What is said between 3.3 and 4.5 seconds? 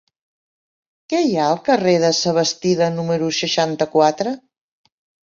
seixanta-quatre?